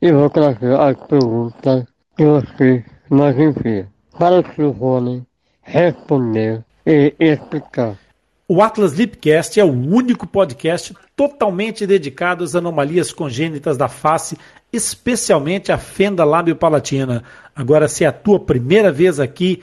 [0.00, 1.84] e vou trazer as perguntas
[2.16, 5.24] que você nos envia para o Rony
[5.62, 7.96] responder e explicar.
[8.48, 14.36] O Atlas Lipcast é o único podcast totalmente dedicado às anomalias congênitas da face,
[14.72, 17.22] especialmente a fenda lábio-palatina.
[17.54, 19.62] Agora, se é a tua primeira vez aqui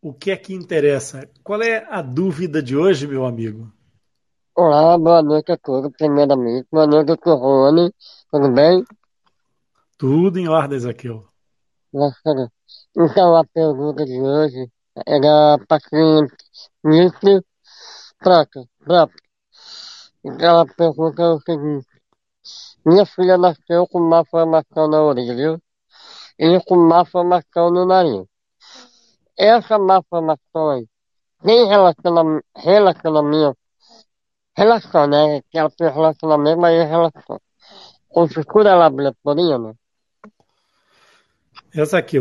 [0.00, 1.28] o que é que interessa?
[1.42, 3.72] Qual é a dúvida de hoje, meu amigo?
[4.54, 6.66] Olá, boa noite a todos, primeiramente.
[6.70, 7.92] Boa noite, doutor Rony.
[8.30, 8.84] Tudo bem?
[9.98, 11.26] Tudo em ordem, Zaqueu.
[12.96, 14.70] Então, a pergunta de hoje
[15.06, 16.34] era paciente
[16.84, 17.44] Nice
[18.18, 19.14] Prata, Prata.
[20.24, 21.86] Então, a pergunta é o seguinte.
[22.84, 25.60] Minha filha nasceu com má formação na orelha
[26.38, 28.26] e com má formação no nariz
[29.36, 30.86] essa malformações
[31.42, 33.58] tem relacionamento, relacionamento,
[34.56, 35.42] relação, né?
[35.50, 37.40] Que ela tem relacionamento, mas é relação.
[38.08, 39.74] Com fissura labileporina.
[41.74, 42.16] Essa aqui,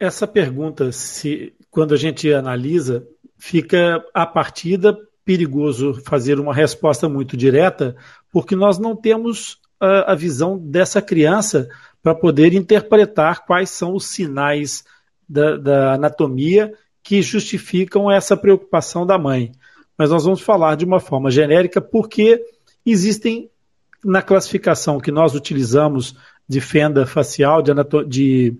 [0.00, 3.06] essa pergunta, se quando a gente analisa,
[3.38, 7.96] fica a partida perigoso fazer uma resposta muito direta,
[8.32, 11.68] porque nós não temos a, a visão dessa criança
[12.02, 14.84] para poder interpretar quais são os sinais
[15.28, 16.72] da, da anatomia
[17.02, 19.52] que justificam essa preocupação da mãe.
[19.96, 22.44] Mas nós vamos falar de uma forma genérica porque
[22.84, 23.50] existem
[24.04, 26.16] na classificação que nós utilizamos
[26.48, 27.72] de fenda facial, de,
[28.06, 28.56] de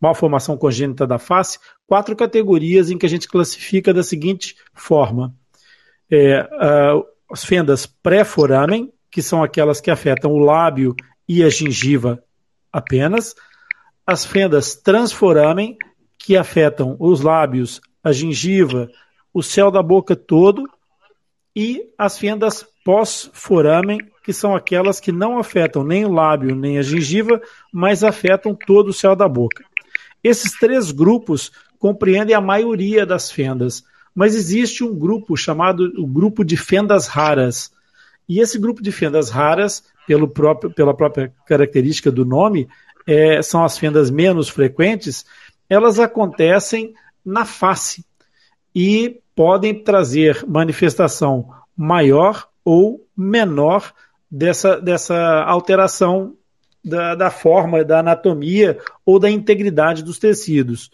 [0.00, 5.34] malformação congênita da face, quatro categorias em que a gente classifica da seguinte forma:
[6.10, 6.48] é,
[7.30, 10.94] as fendas pré-foramen, que são aquelas que afetam o lábio
[11.28, 12.22] e a gengiva
[12.72, 13.34] apenas,
[14.06, 15.76] as fendas transforamen,
[16.18, 18.88] que afetam os lábios, a gengiva,
[19.32, 20.68] o céu da boca todo
[21.54, 26.82] e as fendas pós-foramen, que são aquelas que não afetam nem o lábio nem a
[26.82, 27.40] gengiva,
[27.72, 29.64] mas afetam todo o céu da boca.
[30.22, 33.84] Esses três grupos compreendem a maioria das fendas,
[34.14, 37.70] mas existe um grupo chamado o grupo de fendas raras.
[38.28, 42.68] E esse grupo de fendas raras, pelo próprio, pela própria característica do nome,
[43.06, 45.24] é, são as fendas menos frequentes,
[45.68, 48.04] elas acontecem na face
[48.74, 53.92] e podem trazer manifestação maior ou menor
[54.30, 56.34] dessa, dessa alteração
[56.84, 60.90] da, da forma, da anatomia ou da integridade dos tecidos.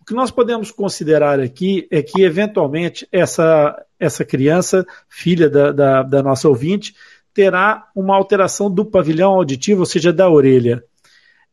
[0.00, 6.02] O que nós podemos considerar aqui é que, eventualmente, essa, essa criança, filha da, da,
[6.02, 6.94] da nossa ouvinte,
[7.34, 10.82] terá uma alteração do pavilhão auditivo, ou seja, da orelha.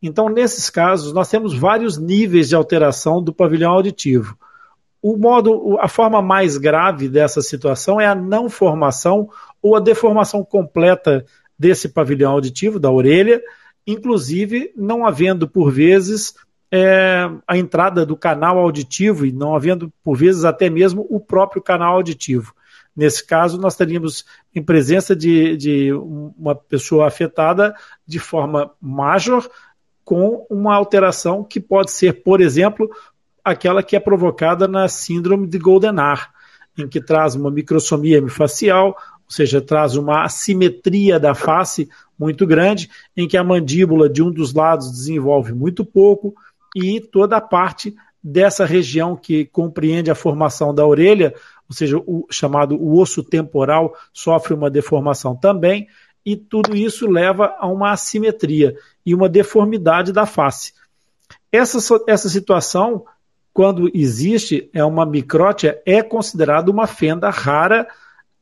[0.02, 4.38] Então, nesses casos, nós temos vários níveis de alteração do pavilhão auditivo.
[5.02, 9.30] O modo, a forma mais grave dessa situação é a não formação
[9.62, 11.26] ou a deformação completa
[11.58, 13.42] desse pavilhão auditivo, da orelha,
[13.86, 16.36] inclusive não havendo, por vezes,
[16.72, 21.62] é, a entrada do canal auditivo e não havendo, por vezes, até mesmo o próprio
[21.62, 22.54] canal auditivo.
[22.96, 29.48] Nesse caso, nós teríamos em presença de, de uma pessoa afetada de forma major,
[30.08, 32.90] com uma alteração que pode ser, por exemplo,
[33.44, 36.32] aquela que é provocada na síndrome de Goldenar,
[36.78, 38.96] em que traz uma microsomia hemifacial, ou
[39.28, 44.54] seja, traz uma assimetria da face muito grande, em que a mandíbula de um dos
[44.54, 46.34] lados desenvolve muito pouco
[46.74, 47.94] e toda a parte
[48.24, 51.34] dessa região que compreende a formação da orelha,
[51.70, 55.86] ou seja, o chamado o osso temporal, sofre uma deformação também,
[56.28, 58.76] e tudo isso leva a uma assimetria
[59.06, 60.74] e uma deformidade da face.
[61.50, 63.06] Essa, essa situação,
[63.54, 67.88] quando existe, é uma micrótia, é considerada uma fenda rara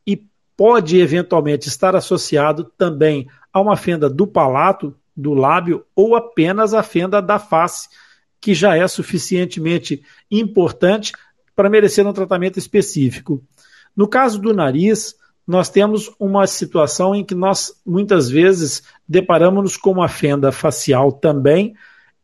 [0.04, 0.20] e
[0.58, 6.82] pode eventualmente estar associado também a uma fenda do palato, do lábio, ou apenas a
[6.82, 7.88] fenda da face,
[8.42, 10.02] que já é suficientemente
[10.32, 11.14] importante
[11.56, 13.44] para merecer um tratamento específico.
[13.96, 15.16] No caso do nariz,
[15.48, 21.76] nós temos uma situação em que nós muitas vezes deparamos com uma fenda facial também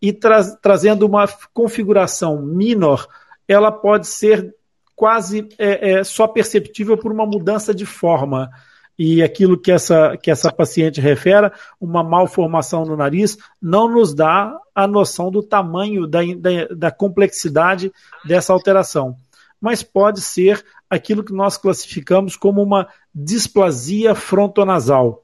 [0.02, 3.08] e tra trazendo uma configuração menor,
[3.48, 4.56] ela pode ser
[4.96, 8.50] quase é, é, só perceptível por uma mudança de forma
[8.98, 14.56] e aquilo que essa, que essa paciente refere, uma malformação no nariz, não nos dá
[14.76, 17.92] a noção do tamanho, da, da, da complexidade
[18.24, 19.16] dessa alteração.
[19.60, 25.24] Mas pode ser aquilo que nós classificamos como uma displasia frontonasal.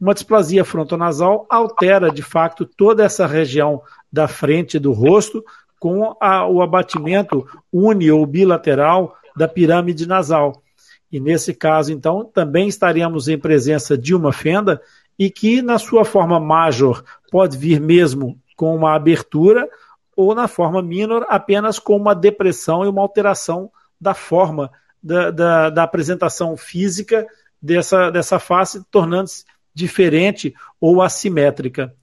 [0.00, 3.82] Uma displasia frontonasal altera, de fato, toda essa região
[4.12, 5.44] da frente do rosto
[5.78, 10.62] com a, o abatimento uni ou bilateral da pirâmide nasal.
[11.10, 14.80] E nesse caso, então, também estaríamos em presença de uma fenda
[15.18, 19.68] e que, na sua forma major, pode vir mesmo com uma abertura
[20.16, 23.70] ou na forma minor apenas com uma depressão e uma alteração
[24.00, 24.70] da forma
[25.02, 27.26] da, da, da apresentação física
[27.60, 29.44] dessa, dessa face, tornando-se
[29.74, 31.94] diferente ou assimétrica.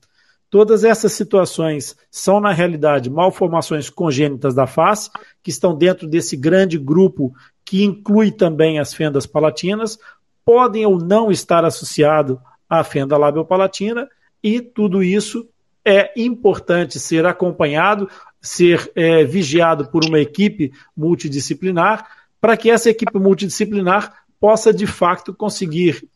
[0.50, 5.08] Todas essas situações são, na realidade, malformações congênitas da face,
[5.42, 7.32] que estão dentro desse grande grupo
[7.64, 9.96] que inclui também as fendas palatinas,
[10.44, 14.08] podem ou não estar associado à fenda labiopalatina,
[14.42, 15.48] e tudo isso
[15.84, 18.08] é importante ser acompanhado,
[18.40, 22.06] ser é, vigiado por uma equipe multidisciplinar,
[22.40, 26.08] para que essa equipe multidisciplinar possa de fato conseguir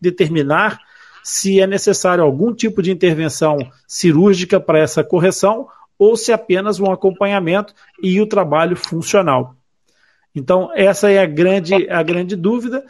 [0.00, 0.78] determinar
[1.24, 3.56] se é necessário algum tipo de intervenção
[3.88, 5.66] cirúrgica para essa correção
[5.98, 9.56] ou se apenas um acompanhamento e o trabalho funcional.
[10.34, 12.84] Então, essa é a grande, a grande dúvida.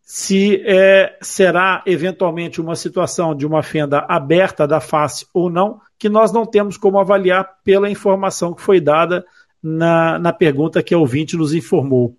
[0.00, 6.08] Se é, será eventualmente uma situação de uma fenda aberta da face ou não, que
[6.08, 9.26] nós não temos como avaliar pela informação que foi dada
[9.62, 12.16] na, na pergunta que a ouvinte nos informou.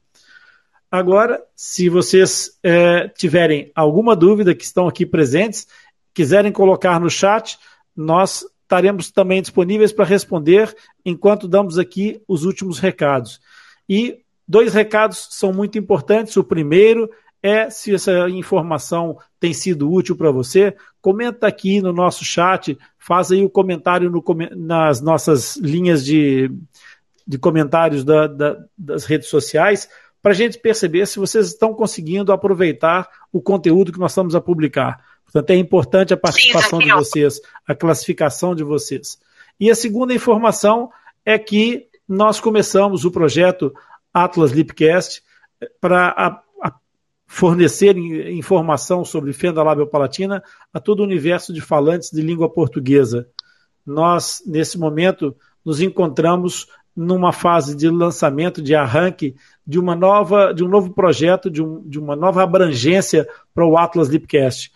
[0.92, 5.68] Agora, se vocês é, tiverem alguma dúvida que estão aqui presentes,
[6.14, 7.60] quiserem colocar no chat,
[7.96, 10.76] nós estaremos também disponíveis para responder
[11.06, 13.40] enquanto damos aqui os últimos recados.
[13.88, 16.36] E dois recados são muito importantes.
[16.38, 17.10] O primeiro
[17.42, 23.32] é se essa informação tem sido útil para você, comenta aqui no nosso chat, faz
[23.32, 24.24] aí o comentário no,
[24.58, 26.52] nas nossas linhas de,
[27.30, 29.88] de comentários da, da, das redes sociais
[30.20, 34.42] para a gente perceber se vocês estão conseguindo aproveitar o conteúdo que nós estamos a
[34.42, 35.00] publicar.
[35.24, 39.20] Portanto, é importante a participação de vocês, a classificação de vocês.
[39.60, 40.90] E a segunda informação
[41.24, 43.72] é que nós começamos o projeto
[44.12, 45.22] Atlas Lipcast
[45.80, 46.42] para
[47.28, 50.44] fornecer informação sobre fenda labiopalatina
[50.74, 53.30] a todo o universo de falantes de língua portuguesa.
[53.86, 56.68] Nós, nesse momento, nos encontramos
[57.02, 59.34] numa fase de lançamento, de arranque
[59.66, 63.78] de uma nova, de um novo projeto, de, um, de uma nova abrangência para o
[63.78, 64.70] Atlas Lipcast.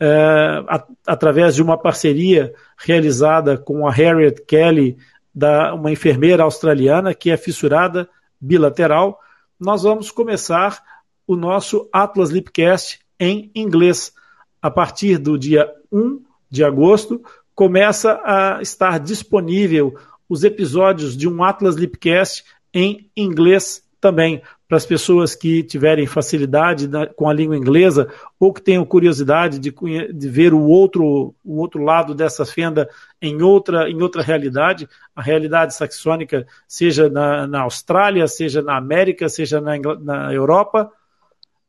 [0.00, 4.96] É, a, através de uma parceria realizada com a Harriet Kelly,
[5.32, 8.08] da, uma enfermeira australiana que é fissurada
[8.40, 9.20] bilateral,
[9.60, 10.82] nós vamos começar
[11.28, 14.12] o nosso Atlas Lipcast em inglês.
[14.60, 17.22] A partir do dia 1 de agosto,
[17.54, 19.94] começa a estar disponível
[20.28, 26.88] os episódios de um Atlas Lipcast em inglês também, para as pessoas que tiverem facilidade
[27.16, 28.08] com a língua inglesa
[28.38, 29.72] ou que tenham curiosidade de,
[30.12, 32.88] de, ver o outro, o outro lado dessa fenda
[33.20, 39.28] em outra, em outra realidade, a realidade saxônica, seja na, na Austrália, seja na América,
[39.28, 40.92] seja na, na Europa,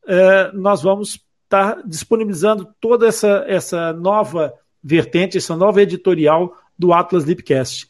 [0.06, 4.52] é, nós vamos estar disponibilizando toda essa, essa nova
[4.82, 7.89] vertente, essa nova editorial do Atlas Lipcast.